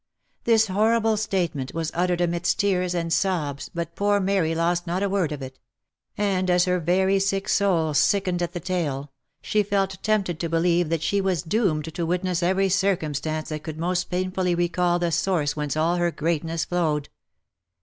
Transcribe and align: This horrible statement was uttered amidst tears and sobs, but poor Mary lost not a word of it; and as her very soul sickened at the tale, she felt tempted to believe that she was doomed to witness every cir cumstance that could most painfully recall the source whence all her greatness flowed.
This 0.45 0.65
horrible 0.65 1.15
statement 1.15 1.75
was 1.75 1.91
uttered 1.93 2.21
amidst 2.21 2.57
tears 2.59 2.95
and 2.95 3.13
sobs, 3.13 3.69
but 3.71 3.93
poor 3.95 4.19
Mary 4.19 4.55
lost 4.55 4.87
not 4.87 5.03
a 5.03 5.09
word 5.09 5.31
of 5.31 5.43
it; 5.43 5.59
and 6.17 6.49
as 6.49 6.65
her 6.65 6.79
very 6.79 7.19
soul 7.19 7.93
sickened 7.93 8.41
at 8.41 8.53
the 8.53 8.59
tale, 8.59 9.11
she 9.43 9.61
felt 9.61 10.01
tempted 10.01 10.39
to 10.39 10.49
believe 10.49 10.89
that 10.89 11.03
she 11.03 11.21
was 11.21 11.43
doomed 11.43 11.93
to 11.93 12.03
witness 12.07 12.41
every 12.41 12.67
cir 12.67 12.97
cumstance 12.97 13.49
that 13.49 13.61
could 13.61 13.77
most 13.77 14.05
painfully 14.09 14.55
recall 14.55 14.97
the 14.97 15.11
source 15.11 15.55
whence 15.55 15.77
all 15.77 15.97
her 15.97 16.09
greatness 16.09 16.65
flowed. 16.65 17.09